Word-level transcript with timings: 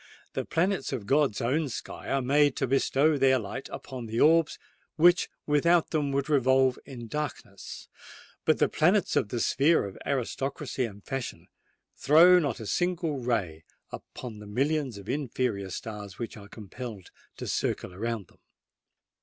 The 0.33 0.45
planets 0.45 0.91
of 0.91 1.05
God's 1.05 1.41
own 1.41 1.69
sky 1.69 2.09
are 2.09 2.23
made 2.23 2.55
to 2.55 2.65
bestow 2.65 3.19
their 3.19 3.37
light 3.37 3.69
upon 3.71 4.07
the 4.07 4.19
orbs 4.19 4.57
which 4.95 5.29
without 5.45 5.91
them 5.91 6.11
would 6.11 6.27
revolve 6.27 6.79
in 6.87 7.07
darkness; 7.07 7.87
but 8.43 8.57
the 8.57 8.67
planets 8.67 9.15
of 9.15 9.29
the 9.29 9.39
sphere 9.39 9.85
of 9.85 9.99
aristocracy 10.03 10.85
and 10.85 11.03
fashion 11.03 11.45
throw 11.95 12.39
not 12.39 12.59
a 12.59 12.65
single 12.65 13.19
ray 13.19 13.63
upon 13.91 14.39
the 14.39 14.47
millions 14.47 14.97
of 14.97 15.07
inferior 15.07 15.69
stars 15.69 16.17
which 16.17 16.35
are 16.35 16.49
compelled 16.49 17.11
to 17.37 17.45
circle 17.45 17.93
around 17.93 18.25
them! 18.25 18.39